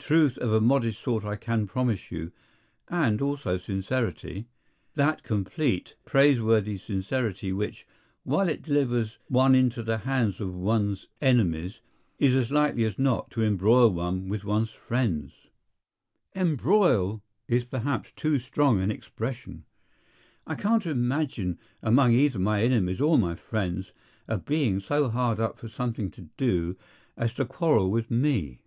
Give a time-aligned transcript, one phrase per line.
[0.00, 2.32] Truth of a modest sort I can promise you,
[2.88, 4.48] and also sincerity.
[4.94, 7.86] That complete, praiseworthy sincerity which,
[8.24, 11.80] while it delivers one into the hands of one's enemies,
[12.18, 15.32] is as likely as not to embroil one with one's friends.
[16.34, 19.64] "Embroil" is perhaps too strong an expression.
[20.44, 23.92] I can't imagine among either my enemies or my friends
[24.26, 26.76] a being so hard up for something to do
[27.16, 28.62] as to quarrel with me.